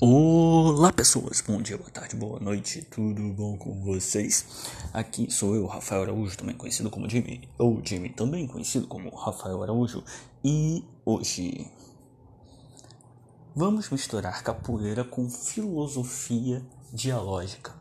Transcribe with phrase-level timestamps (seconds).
[0.00, 4.46] Olá pessoas, bom dia, boa tarde, boa noite, tudo bom com vocês?
[4.92, 9.60] Aqui sou eu, Rafael Araújo, também conhecido como Jimmy, ou Jimmy, também conhecido como Rafael
[9.60, 10.04] Araújo,
[10.44, 11.68] e hoje
[13.56, 16.62] vamos misturar capoeira com filosofia
[16.92, 17.74] dialógica.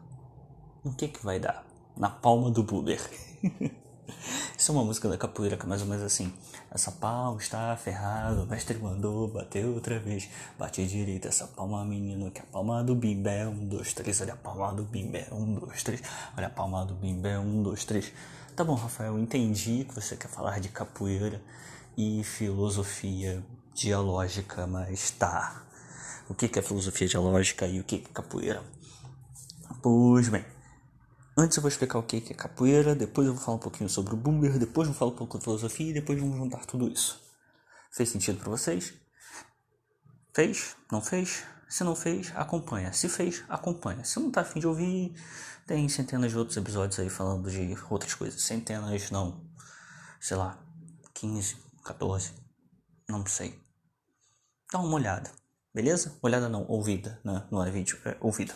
[0.83, 1.67] O que que vai dar?
[1.95, 2.99] Na palma do Buber.
[4.57, 6.33] Isso é uma música da capoeira que é mais ou menos assim.
[6.69, 10.29] Essa palma está ferrada, o mestre mandou bater outra vez.
[10.59, 13.47] Bate direita, essa palma, menino, que a palma do bimbé.
[13.47, 15.27] Um, dois, três, olha a palma do bimbé.
[15.31, 16.01] Um, dois, três,
[16.37, 17.39] olha a palma do bimbé.
[17.39, 18.11] Um, dois, três.
[18.55, 21.41] Tá bom, Rafael, entendi que você quer falar de capoeira
[21.97, 25.63] e filosofia dialógica, mas tá.
[26.29, 28.61] O que é filosofia dialógica e o que é capoeira?
[29.81, 30.56] Pois bem.
[31.39, 34.11] Antes eu vou explicar o que é capoeira, depois eu vou falar um pouquinho sobre
[34.15, 36.87] o boomer, depois eu vou falar um pouco de filosofia e depois vamos juntar tudo
[36.87, 37.21] isso.
[37.91, 38.95] Fez sentido para vocês?
[40.33, 40.75] Fez?
[40.91, 41.43] Não fez?
[41.69, 42.91] Se não fez, acompanha.
[42.91, 44.03] Se fez, acompanha.
[44.03, 45.13] Se não tá afim de ouvir,
[45.67, 48.41] tem centenas de outros episódios aí falando de outras coisas.
[48.41, 49.45] Centenas, não.
[50.19, 50.57] Sei lá,
[51.13, 52.33] 15, 14,
[53.07, 53.61] não sei.
[54.73, 55.31] Dá uma olhada,
[55.71, 56.17] beleza?
[56.19, 57.45] Olhada não, ouvida, né?
[57.51, 58.55] Não é vídeo, é ouvida.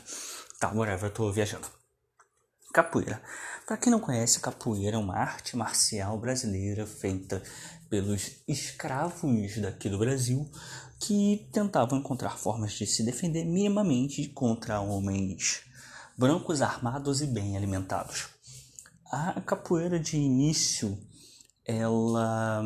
[0.59, 1.80] Tá, whatever, eu tô viajando.
[2.73, 3.21] Capoeira.
[3.67, 7.43] Para quem não conhece, capoeira é uma arte marcial brasileira feita
[7.89, 10.49] pelos escravos daqui do Brasil
[10.99, 15.63] que tentavam encontrar formas de se defender minimamente contra homens
[16.17, 18.29] brancos armados e bem alimentados.
[19.11, 20.97] A capoeira de início
[21.65, 22.63] ela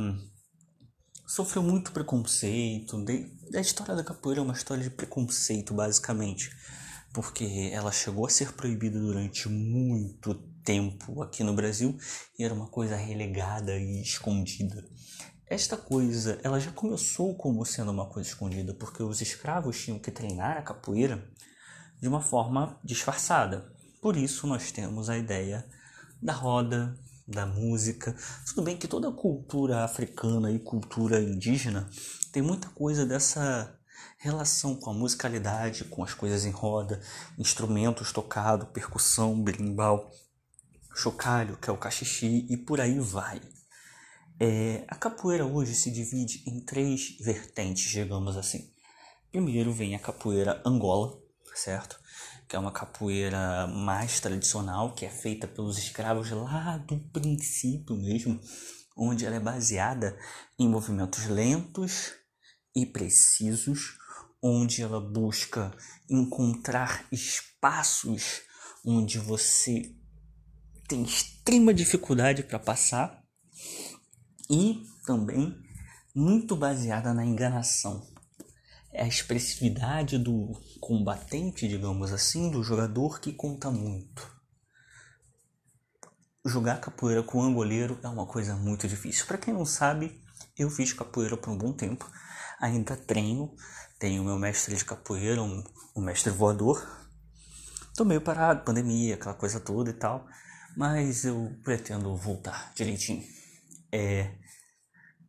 [1.26, 3.04] sofreu muito preconceito.
[3.56, 6.52] A história da capoeira é uma história de preconceito, basicamente
[7.16, 10.34] porque ela chegou a ser proibida durante muito
[10.66, 11.98] tempo aqui no Brasil
[12.38, 14.86] e era uma coisa relegada e escondida.
[15.48, 20.12] Esta coisa, ela já começou como sendo uma coisa escondida, porque os escravos tinham que
[20.12, 21.26] treinar a capoeira
[22.02, 23.74] de uma forma disfarçada.
[24.02, 25.66] Por isso nós temos a ideia
[26.22, 28.14] da roda, da música.
[28.46, 31.90] Tudo bem que toda cultura africana e cultura indígena
[32.34, 33.74] tem muita coisa dessa
[34.18, 37.02] relação com a musicalidade, com as coisas em roda,
[37.38, 40.12] instrumentos tocados, percussão, berimbau,
[40.96, 43.42] chocalho, que é o cachixi e por aí vai.
[44.40, 48.70] É, a capoeira hoje se divide em três vertentes, digamos assim.
[49.32, 51.18] Primeiro vem a capoeira Angola,
[51.54, 52.00] certo?
[52.48, 58.40] Que é uma capoeira mais tradicional, que é feita pelos escravos lá do princípio mesmo,
[58.96, 60.18] onde ela é baseada
[60.60, 62.14] em movimentos lentos
[62.76, 63.98] e precisos,
[64.42, 65.72] onde ela busca
[66.10, 68.42] encontrar espaços
[68.86, 69.96] onde você
[70.88, 73.24] tem extrema dificuldade para passar
[74.50, 75.60] e também
[76.14, 78.06] muito baseada na enganação.
[78.92, 84.34] É a expressividade do combatente, digamos assim, do jogador que conta muito.
[86.46, 89.26] Jogar capoeira com angoleiro é uma coisa muito difícil.
[89.26, 90.22] Para quem não sabe,
[90.58, 92.10] eu fiz capoeira por um bom tempo,
[92.60, 93.56] ainda treino,
[94.00, 95.64] tenho meu mestre de capoeira, um,
[95.96, 96.86] um mestre voador.
[97.96, 100.26] Tô meio parado, pandemia, aquela coisa toda e tal.
[100.76, 103.24] Mas eu pretendo voltar direitinho.
[103.92, 104.32] É.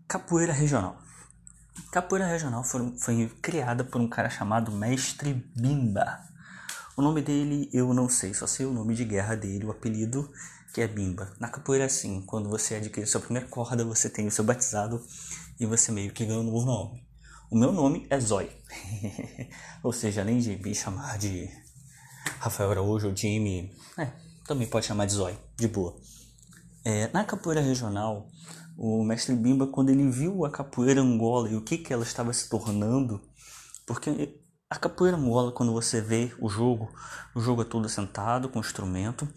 [0.08, 0.98] Capoeira regional.
[1.92, 6.20] Capoeira regional foi, foi criada por um cara chamado Mestre Bimba.
[6.96, 10.32] O nome dele eu não sei, só sei o nome de guerra dele, o apelido
[10.72, 11.32] que é Bimba.
[11.38, 15.02] Na capoeira é assim, quando você adquire sua primeira corda, você tem o seu batizado
[15.60, 17.05] e você meio que ganha um novo nome.
[17.48, 18.50] O meu nome é Zói.
[19.80, 21.48] ou seja, além de me chamar de
[22.40, 24.10] Rafael Araújo ou Jimmy, é,
[24.44, 25.96] também pode chamar de Zói, de boa.
[26.84, 28.28] É, na capoeira regional,
[28.76, 32.32] o mestre Bimba, quando ele viu a capoeira angola e o que, que ela estava
[32.32, 33.22] se tornando,
[33.86, 36.92] porque a capoeira angola, quando você vê o jogo,
[37.32, 39.28] o jogo é todo sentado com instrumento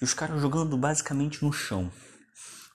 [0.00, 1.92] e os caras jogando basicamente no chão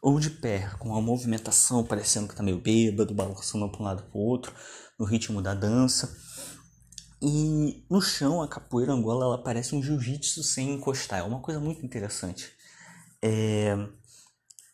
[0.04, 4.04] ou de pé, com a movimentação parecendo que tá meio bêbado, balançando para um lado
[4.04, 4.54] para o outro,
[5.00, 6.16] no ritmo da dança.
[7.22, 11.20] E no chão, a capoeira angola ela parece um jiu-jitsu sem encostar.
[11.20, 12.52] É uma coisa muito interessante.
[13.22, 13.78] É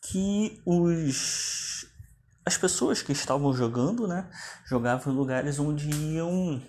[0.02, 1.86] que os
[2.44, 4.28] as pessoas que estavam jogando, né,
[4.66, 6.60] jogavam em lugares onde iam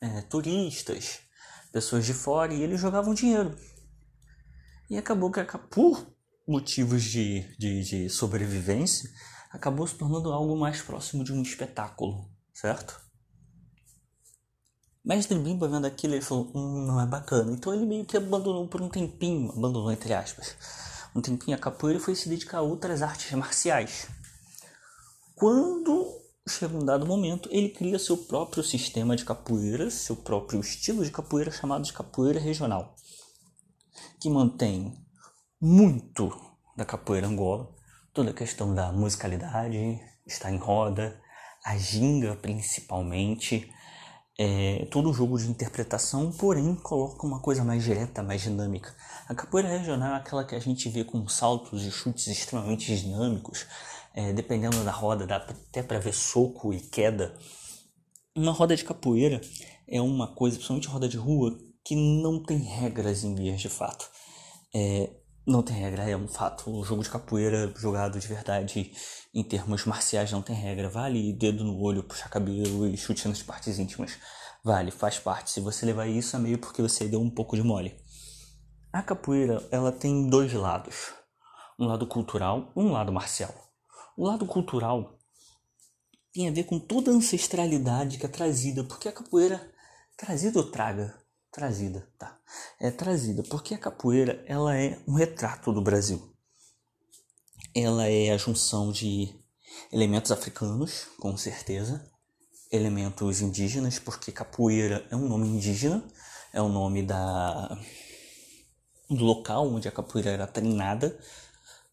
[0.00, 1.20] é, turistas,
[1.70, 3.54] pessoas de fora, e eles jogavam dinheiro.
[4.90, 6.12] E acabou que, por
[6.46, 9.08] motivos de, de, de sobrevivência,
[9.50, 12.28] acabou se tornando algo mais próximo de um espetáculo,
[12.60, 13.00] certo?
[15.04, 17.52] Mestre Bimba vendo aquilo, ele falou, hum, não é bacana.
[17.52, 20.56] Então ele meio que abandonou por um tempinho, abandonou entre aspas,
[21.14, 24.08] um tempinho a capoeira e foi se dedicar a outras artes marciais.
[25.36, 31.04] Quando chega um dado momento, ele cria seu próprio sistema de capoeira, seu próprio estilo
[31.04, 32.96] de capoeira chamado de capoeira regional,
[34.20, 35.06] que mantém
[35.60, 36.28] muito
[36.76, 37.72] da capoeira angola,
[38.12, 41.20] toda a questão da musicalidade, estar em roda,
[41.68, 43.70] a ginga principalmente,
[44.38, 48.94] é, todo jogo de interpretação, porém coloca uma coisa mais direta, mais dinâmica.
[49.28, 53.66] A capoeira regional é aquela que a gente vê com saltos e chutes extremamente dinâmicos,
[54.14, 57.36] é, dependendo da roda, dá até para ver soco e queda.
[58.34, 59.38] Uma roda de capoeira
[59.86, 64.08] é uma coisa, principalmente roda de rua, que não tem regras em vias de fato.
[64.74, 65.10] É,
[65.48, 66.70] não tem regra, é um fato.
[66.70, 68.92] O jogo de capoeira jogado de verdade
[69.34, 70.90] em termos marciais não tem regra.
[70.90, 74.18] Vale dedo no olho, puxar cabelo e chute nas partes íntimas.
[74.62, 75.50] Vale, faz parte.
[75.50, 77.96] Se você levar isso é meio porque você deu um pouco de mole.
[78.92, 81.12] A capoeira, ela tem dois lados.
[81.78, 83.54] Um lado cultural e um lado marcial.
[84.16, 85.18] O lado cultural
[86.32, 89.72] tem a ver com toda a ancestralidade que é trazida, porque a capoeira
[90.16, 91.16] trazida ou traga,
[91.58, 92.38] trazida, tá?
[92.78, 96.32] É trazida, porque a capoeira ela é um retrato do Brasil.
[97.74, 99.34] Ela é a junção de
[99.92, 102.08] elementos africanos, com certeza,
[102.70, 106.04] elementos indígenas, porque capoeira é um nome indígena,
[106.52, 107.76] é o nome da
[109.10, 111.18] do local onde a capoeira era treinada,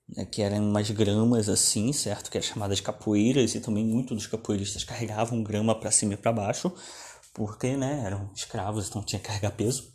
[0.07, 2.29] né, que eram umas gramas assim, certo?
[2.29, 6.17] Que é chamada de capoeiras e também muitos dos capoeiristas carregavam grama para cima e
[6.17, 6.71] para baixo
[7.35, 9.93] porque né, eram escravos, então tinha que carregar peso.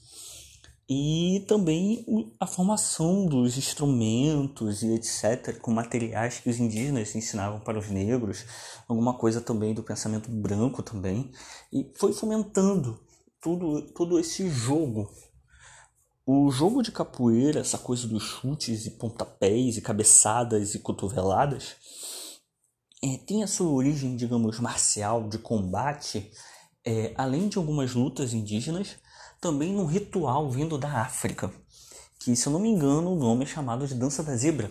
[0.88, 2.04] E também
[2.38, 8.44] a formação dos instrumentos e etc., com materiais que os indígenas ensinavam para os negros,
[8.87, 11.31] alguma coisa também do pensamento branco também,
[11.72, 13.00] e foi fomentando
[13.40, 15.08] tudo, todo esse jogo.
[16.26, 21.76] O jogo de capoeira, essa coisa dos chutes e pontapés e cabeçadas e cotoveladas,
[23.02, 26.31] é, tem a sua origem, digamos, marcial, de combate,
[26.85, 28.97] é, além de algumas lutas indígenas,
[29.41, 31.53] também num ritual vindo da África,
[32.19, 34.71] que, se eu não me engano, o nome é chamado de Dança da Zebra,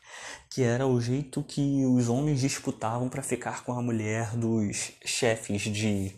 [0.50, 5.62] que era o jeito que os homens disputavam para ficar com a mulher dos chefes
[5.62, 6.14] de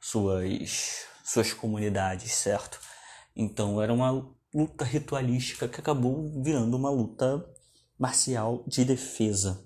[0.00, 2.80] suas, suas comunidades, certo?
[3.36, 7.44] Então era uma luta ritualística que acabou virando uma luta
[7.98, 9.64] marcial de defesa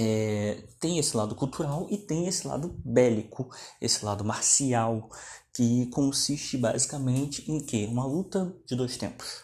[0.00, 3.50] é, tem esse lado cultural e tem esse lado bélico,
[3.80, 5.10] esse lado marcial,
[5.52, 9.42] que consiste basicamente em que uma luta de dois tempos.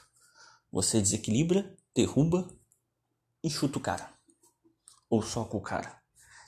[0.71, 2.49] Você desequilibra, derruba
[3.43, 4.15] e chuta o cara.
[5.11, 6.01] Ou soca o cara.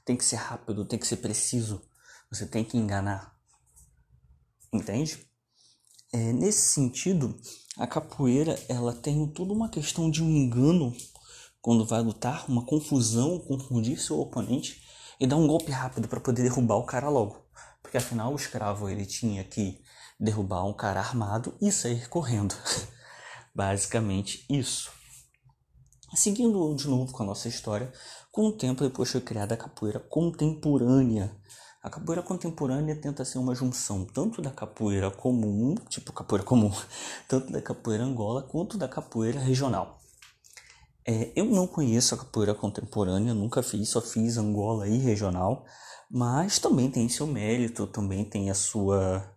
[0.04, 1.82] Tem que ser rápido, tem que ser preciso.
[2.30, 3.36] Você tem que enganar.
[4.72, 5.28] Entende?
[6.12, 7.36] É, nesse sentido,
[7.76, 10.94] a capoeira ela tem toda uma questão de um engano
[11.66, 14.80] quando vai lutar, uma confusão, confundir seu oponente
[15.18, 17.44] e dar um golpe rápido para poder derrubar o cara logo.
[17.82, 19.82] Porque afinal o escravo ele tinha que
[20.16, 22.54] derrubar um cara armado e sair correndo.
[23.52, 24.92] Basicamente isso.
[26.14, 27.92] Seguindo de novo com a nossa história,
[28.30, 31.36] com o tempo depois foi criada a capoeira contemporânea.
[31.82, 36.70] A capoeira contemporânea tenta ser uma junção tanto da capoeira comum, tipo capoeira comum,
[37.26, 40.05] tanto da capoeira angola quanto da capoeira regional.
[41.08, 45.64] É, eu não conheço a capoeira contemporânea, nunca fiz, só fiz Angola e regional,
[46.10, 49.32] mas também tem seu mérito, também tem a sua,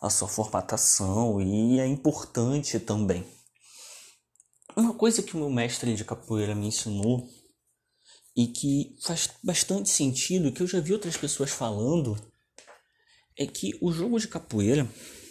[0.00, 3.26] a sua formatação e é importante também.
[4.74, 7.28] Uma coisa que o meu mestre de capoeira me ensinou
[8.34, 12.16] e que faz bastante sentido, que eu já vi outras pessoas falando,
[13.36, 14.88] é que o jogo de capoeira,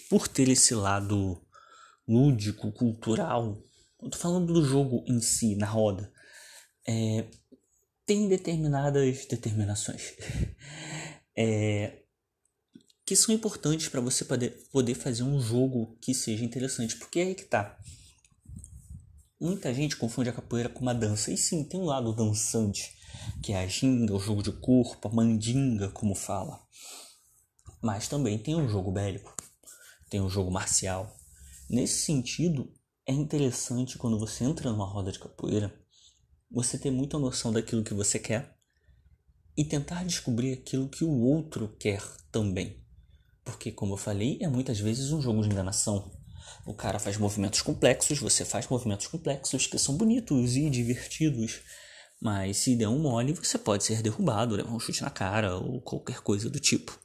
[0.08, 1.42] por ter esse lado
[2.08, 3.58] lúdico, cultural,
[4.02, 6.12] eu tô falando do jogo em si, na roda.
[6.88, 7.26] É,
[8.06, 10.16] tem determinadas determinações
[11.38, 12.02] é,
[13.06, 16.96] que são importantes para você poder, poder fazer um jogo que seja interessante.
[16.98, 17.78] Porque é aí que tá.
[19.40, 21.32] Muita gente confunde a capoeira com uma dança.
[21.32, 22.94] E sim, tem um lado dançante,
[23.44, 26.60] que é a ginga, o jogo de corpo, a mandinga, como fala.
[27.82, 29.34] Mas também tem o um jogo bélico,
[30.10, 31.16] tem o um jogo marcial.
[31.70, 32.74] Nesse sentido,
[33.10, 35.74] é interessante quando você entra numa roda de capoeira,
[36.52, 38.56] você ter muita noção daquilo que você quer
[39.58, 42.86] e tentar descobrir aquilo que o outro quer também.
[43.44, 46.12] Porque, como eu falei, é muitas vezes um jogo de enganação.
[46.68, 51.62] O cara faz movimentos complexos, você faz movimentos complexos que são bonitos e divertidos,
[52.22, 55.82] mas se der um mole, você pode ser derrubado, levar um chute na cara ou
[55.82, 56.96] qualquer coisa do tipo.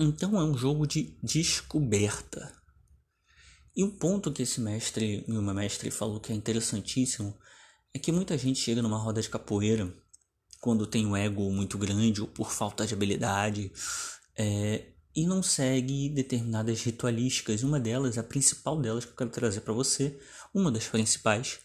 [0.00, 2.61] Então é um jogo de descoberta.
[3.74, 7.36] E um ponto que esse mestre, meu mestre, falou que é interessantíssimo
[7.94, 9.94] é que muita gente chega numa roda de capoeira
[10.60, 13.72] quando tem um ego muito grande ou por falta de habilidade
[14.36, 17.62] é, e não segue determinadas ritualísticas.
[17.62, 20.18] Uma delas, a principal delas que eu quero trazer para você,
[20.54, 21.58] uma das principais,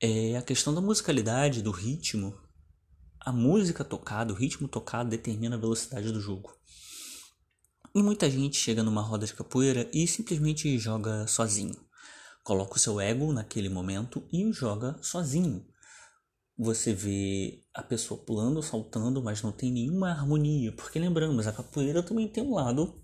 [0.00, 2.36] é a questão da musicalidade, do ritmo.
[3.20, 6.52] A música tocada, o ritmo tocado determina a velocidade do jogo.
[7.94, 11.76] E muita gente chega numa roda de capoeira e simplesmente joga sozinho.
[12.42, 15.62] Coloca o seu ego naquele momento e o joga sozinho.
[16.56, 22.02] Você vê a pessoa pulando, saltando, mas não tem nenhuma harmonia, porque lembramos, a capoeira
[22.02, 22.98] também tem um lado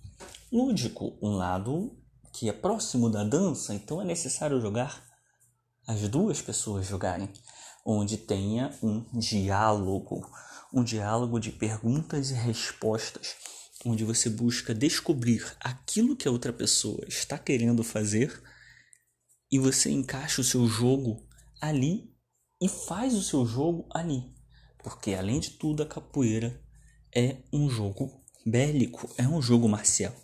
[0.50, 1.94] lúdico, um lado
[2.32, 5.04] que é próximo da dança, então é necessário jogar
[5.86, 7.30] as duas pessoas jogarem,
[7.84, 10.26] onde tenha um diálogo,
[10.72, 13.36] um diálogo de perguntas e respostas
[13.84, 18.42] onde você busca descobrir aquilo que a outra pessoa está querendo fazer
[19.50, 21.26] e você encaixa o seu jogo
[21.60, 22.12] ali
[22.60, 24.34] e faz o seu jogo ali.
[24.78, 26.60] Porque além de tudo, a capoeira
[27.14, 30.14] é um jogo bélico, é um jogo marcial.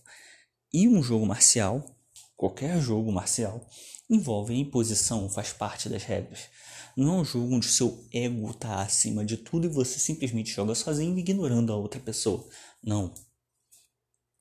[0.72, 1.96] E um jogo marcial,
[2.36, 3.66] qualquer jogo marcial,
[4.10, 6.48] envolve imposição, faz parte das regras.
[6.96, 10.74] Não é um jogo onde seu ego está acima de tudo e você simplesmente joga
[10.74, 12.46] sozinho ignorando a outra pessoa.
[12.82, 13.12] Não.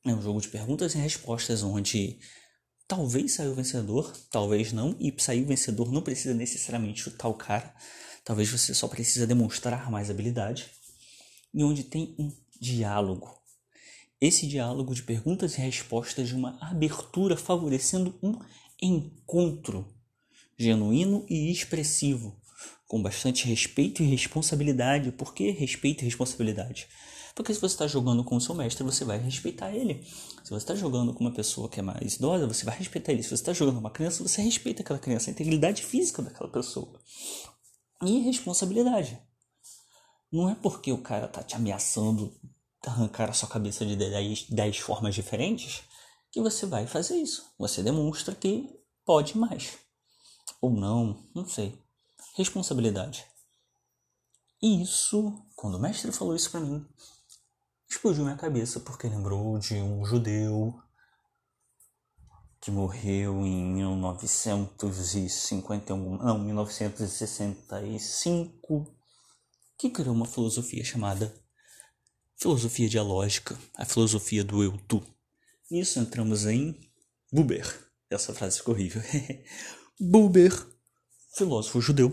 [0.06, 2.18] É um jogo de perguntas e respostas onde
[2.86, 7.34] talvez saiu o vencedor, talvez não, e sair o vencedor não precisa necessariamente chutar o
[7.34, 7.74] cara,
[8.22, 10.70] talvez você só precisa demonstrar mais habilidade,
[11.54, 12.30] e onde tem um
[12.60, 13.34] diálogo.
[14.20, 18.38] Esse diálogo de perguntas e respostas de uma abertura favorecendo um
[18.80, 19.88] encontro
[20.58, 22.38] genuíno e expressivo,
[22.86, 25.12] com bastante respeito e responsabilidade.
[25.12, 26.88] Por que respeito e responsabilidade?
[27.34, 30.04] Porque se você está jogando com o seu mestre, você vai respeitar ele.
[30.44, 33.22] Se você está jogando com uma pessoa que é mais idosa, você vai respeitar ele.
[33.22, 36.50] Se você está jogando com uma criança, você respeita aquela criança, a integridade física daquela
[36.50, 37.00] pessoa.
[38.02, 39.18] E responsabilidade.
[40.30, 42.32] Não é porque o cara tá te ameaçando
[42.88, 45.82] arrancar a sua cabeça de 10, 10 formas diferentes
[46.30, 47.46] que você vai fazer isso.
[47.58, 48.68] Você demonstra que
[49.04, 49.78] pode mais.
[50.60, 51.78] Ou não, não sei.
[52.34, 53.24] Responsabilidade.
[54.60, 56.84] E isso, quando o mestre falou isso para mim,
[57.94, 60.74] explodiu minha cabeça porque lembrou de um judeu
[62.60, 68.86] que morreu em 1951, não, 1965,
[69.78, 71.34] que criou uma filosofia chamada
[72.36, 75.00] filosofia dialógica, a filosofia do eu tu.
[75.70, 76.74] Nisso entramos em
[77.32, 77.64] Buber.
[78.10, 79.00] Essa frase ficou horrível.
[80.00, 80.52] Buber,
[81.36, 82.12] filósofo judeu,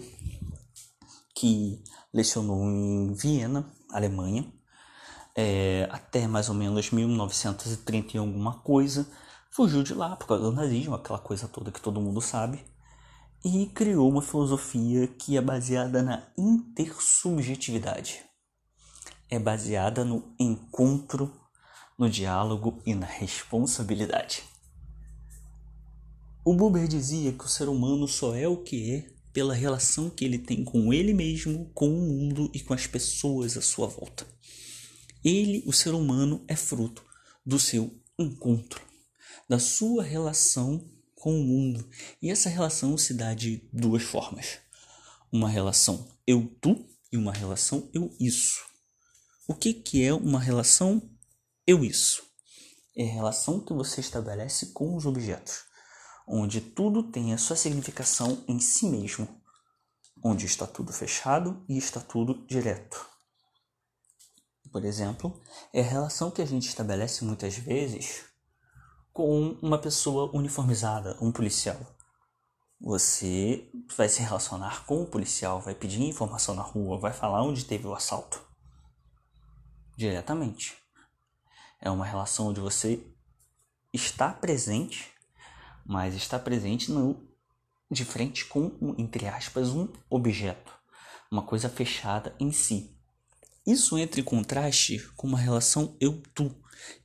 [1.36, 1.84] que
[2.14, 4.61] lecionou em Viena, Alemanha,
[5.36, 9.08] é, até mais ou menos 1930 e alguma coisa,
[9.52, 12.64] fugiu de lá por causa do nazismo, aquela coisa toda que todo mundo sabe,
[13.44, 18.22] e criou uma filosofia que é baseada na intersubjetividade.
[19.30, 21.32] É baseada no encontro,
[21.98, 24.44] no diálogo e na responsabilidade.
[26.44, 30.26] O Buber dizia que o ser humano só é o que é pela relação que
[30.26, 34.26] ele tem com ele mesmo, com o mundo e com as pessoas à sua volta.
[35.24, 37.06] Ele, o ser humano, é fruto
[37.46, 38.82] do seu encontro,
[39.48, 41.88] da sua relação com o mundo.
[42.22, 44.60] E essa relação se dá de duas formas:
[45.32, 48.62] uma relação eu-tu e uma relação eu-isso.
[49.48, 51.02] O que, que é uma relação
[51.68, 52.24] eu-isso?
[52.98, 55.66] É a relação que você estabelece com os objetos,
[56.28, 59.28] onde tudo tem a sua significação em si mesmo,
[60.24, 63.11] onde está tudo fechado e está tudo direto
[64.72, 65.40] por exemplo,
[65.74, 68.26] é a relação que a gente estabelece muitas vezes
[69.12, 71.78] com uma pessoa uniformizada, um policial.
[72.80, 77.66] Você vai se relacionar com o policial, vai pedir informação na rua, vai falar onde
[77.66, 78.42] teve o assalto.
[79.98, 80.78] Diretamente.
[81.80, 83.06] É uma relação onde você
[83.94, 85.12] está presente,
[85.86, 87.28] mas está presente no,
[87.90, 90.72] de frente com, entre aspas, um objeto,
[91.30, 92.98] uma coisa fechada em si.
[93.66, 96.54] Isso entra em contraste com uma relação eu-tu,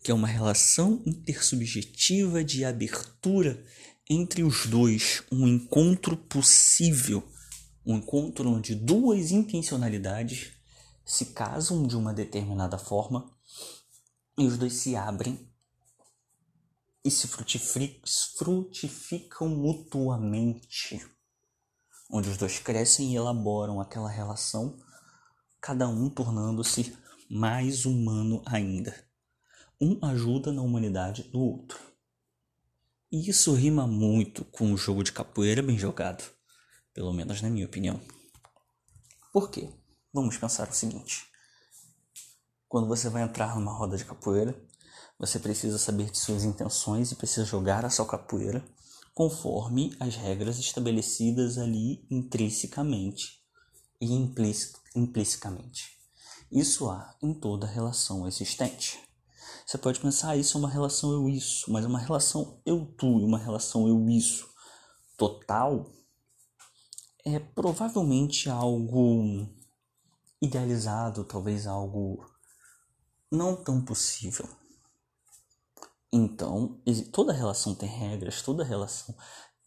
[0.02, 3.62] que é uma relação intersubjetiva de abertura
[4.08, 7.22] entre os dois, um encontro possível,
[7.84, 10.52] um encontro onde duas intencionalidades
[11.04, 13.30] se casam de uma determinada forma
[14.38, 15.46] e os dois se abrem
[17.04, 21.06] e se frutificam mutuamente,
[22.10, 24.76] onde os dois crescem e elaboram aquela relação
[25.60, 26.96] cada um tornando-se
[27.28, 28.94] mais humano ainda.
[29.80, 31.78] Um ajuda na humanidade do outro.
[33.10, 36.24] E isso rima muito com o jogo de capoeira bem jogado,
[36.92, 38.00] pelo menos na minha opinião.
[39.32, 39.72] Por quê?
[40.12, 41.26] Vamos pensar o seguinte:
[42.68, 44.58] Quando você vai entrar numa roda de capoeira,
[45.18, 48.64] você precisa saber de suas intenções e precisa jogar a sua capoeira
[49.14, 53.45] conforme as regras estabelecidas ali intrinsecamente
[54.00, 54.12] e
[54.94, 55.96] implicitamente.
[56.50, 59.00] Isso há em toda relação existente.
[59.66, 63.38] Você pode pensar, ah, isso é uma relação eu-isso, mas uma relação eu-tu e uma
[63.38, 64.48] relação eu-isso
[65.16, 65.90] total
[67.24, 69.48] é provavelmente algo
[70.40, 72.24] idealizado, talvez algo
[73.30, 74.48] não tão possível.
[76.12, 76.80] Então,
[77.12, 79.16] toda relação tem regras, toda relação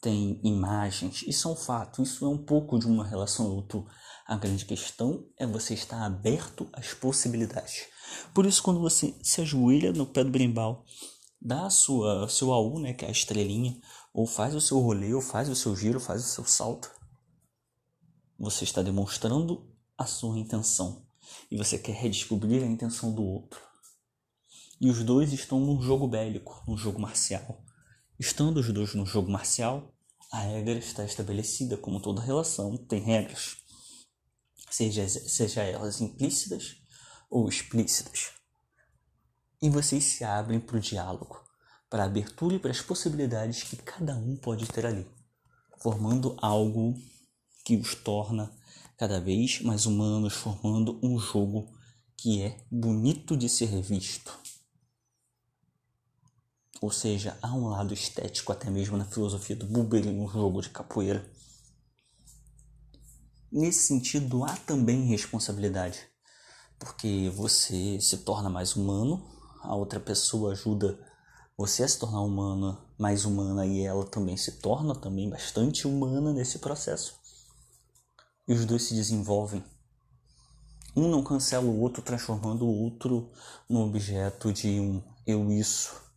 [0.02, 3.86] tem imagens, isso é um fato, isso é um pouco de uma relação outro.
[4.26, 7.88] A grande questão é você estar aberto às possibilidades.
[8.34, 10.86] Por isso, quando você se ajoelha no pé do brimbal,
[11.42, 13.80] dá a sua seu AU, né, que é a estrelinha,
[14.14, 16.90] ou faz o seu rolê, ou faz o seu giro, faz o seu salto,
[18.38, 21.06] você está demonstrando a sua intenção
[21.52, 23.60] e você quer redescobrir a intenção do outro.
[24.80, 27.62] E os dois estão num jogo bélico, num jogo marcial.
[28.20, 29.96] Estando os dois no jogo marcial,
[30.30, 33.56] a regra está estabelecida, como toda relação tem regras,
[34.70, 36.76] seja, seja elas implícitas
[37.30, 38.32] ou explícitas.
[39.62, 41.42] E vocês se abrem para o diálogo,
[41.90, 45.08] para a abertura e para as possibilidades que cada um pode ter ali,
[45.82, 46.96] formando algo
[47.64, 48.54] que os torna
[48.98, 51.74] cada vez mais humanos, formando um jogo
[52.18, 54.38] que é bonito de ser visto.
[56.82, 60.62] Ou seja, há um lado estético até mesmo na filosofia do Buber e no jogo
[60.62, 61.30] de capoeira.
[63.52, 66.00] Nesse sentido, há também responsabilidade,
[66.78, 69.28] porque você se torna mais humano,
[69.62, 71.00] a outra pessoa ajuda
[71.58, 76.32] você a se tornar humana, mais humana e ela também se torna também bastante humana
[76.32, 77.20] nesse processo
[78.50, 79.64] e os dois se desenvolvem.
[80.96, 83.30] Um não cancela o outro, transformando o outro
[83.70, 86.09] no objeto de um eu isso.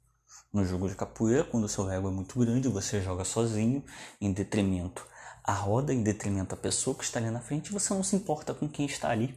[0.53, 3.83] No jogo de capoeira, quando o seu ego é muito grande, você joga sozinho,
[4.21, 5.07] em detrimento
[5.43, 8.55] a roda, em detrimento a pessoa que está ali na frente, você não se importa
[8.55, 9.37] com quem está ali.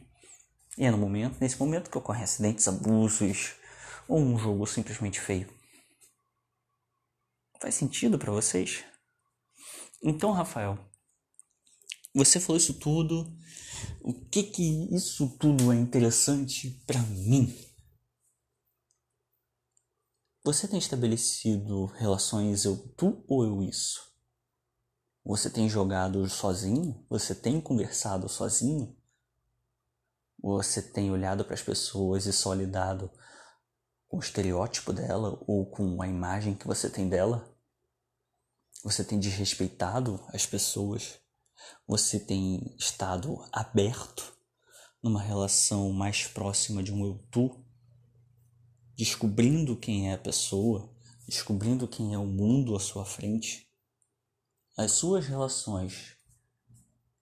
[0.76, 3.54] E é no momento, nesse momento que ocorrem acidentes, abusos
[4.06, 5.48] ou um jogo simplesmente feio.
[7.60, 8.84] Faz sentido para vocês?
[10.02, 10.78] Então, Rafael,
[12.14, 13.26] você falou isso tudo.
[14.02, 17.65] O que que isso tudo é interessante para mim?
[20.46, 24.14] Você tem estabelecido relações eu tu ou eu isso?
[25.24, 27.04] Você tem jogado sozinho?
[27.10, 28.96] Você tem conversado sozinho?
[30.40, 33.10] Você tem olhado para as pessoas e só lidado
[34.06, 37.52] com o estereótipo dela ou com a imagem que você tem dela?
[38.84, 41.18] Você tem desrespeitado as pessoas?
[41.88, 44.32] Você tem estado aberto
[45.02, 47.65] numa relação mais próxima de um eu-tu,
[48.96, 50.90] descobrindo quem é a pessoa,
[51.28, 53.68] descobrindo quem é o mundo à sua frente?
[54.76, 56.16] As suas relações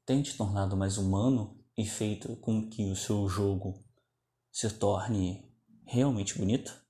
[0.06, 3.82] têm te tornado mais humano e feito com que o seu jogo
[4.52, 5.44] se torne
[5.84, 6.80] realmente bonito?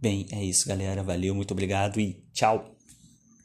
[0.00, 1.02] Bem, é isso, galera.
[1.02, 2.77] Valeu, muito obrigado e tchau!